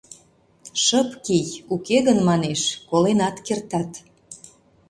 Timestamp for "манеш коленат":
2.27-3.35